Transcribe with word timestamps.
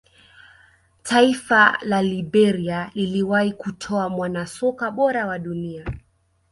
taifa 1.03 1.77
la 1.81 2.01
liberia 2.01 2.91
liliwahi 2.93 3.53
kutoa 3.53 4.09
mwanasoka 4.09 4.91
bora 4.91 5.27
wa 5.27 5.39
dunia 5.39 5.87